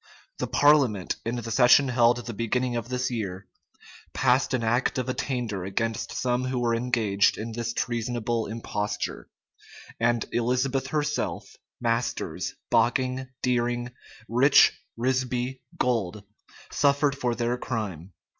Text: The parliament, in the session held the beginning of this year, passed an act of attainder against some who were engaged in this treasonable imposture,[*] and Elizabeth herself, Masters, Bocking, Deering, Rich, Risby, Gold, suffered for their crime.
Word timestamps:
The 0.39 0.47
parliament, 0.47 1.17
in 1.27 1.35
the 1.35 1.51
session 1.51 1.89
held 1.89 2.25
the 2.25 2.33
beginning 2.33 2.75
of 2.75 2.89
this 2.89 3.11
year, 3.11 3.45
passed 4.13 4.51
an 4.55 4.63
act 4.63 4.97
of 4.97 5.07
attainder 5.09 5.63
against 5.63 6.11
some 6.13 6.45
who 6.45 6.57
were 6.57 6.73
engaged 6.73 7.37
in 7.37 7.51
this 7.51 7.71
treasonable 7.71 8.47
imposture,[*] 8.47 9.29
and 9.99 10.25
Elizabeth 10.31 10.87
herself, 10.87 11.55
Masters, 11.79 12.55
Bocking, 12.71 13.27
Deering, 13.43 13.91
Rich, 14.27 14.73
Risby, 14.97 15.59
Gold, 15.77 16.23
suffered 16.71 17.15
for 17.15 17.35
their 17.35 17.55
crime. 17.59 18.13